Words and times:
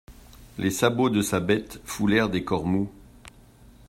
Les 0.57 0.71
sabots 0.71 1.11
de 1.11 1.21
sa 1.21 1.39
bête 1.39 1.79
foulèrent 1.85 2.29
des 2.29 2.43
corps 2.43 2.65
mous. 2.65 2.89